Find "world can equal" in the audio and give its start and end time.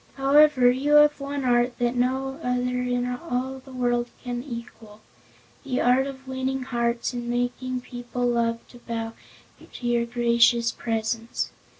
3.71-5.01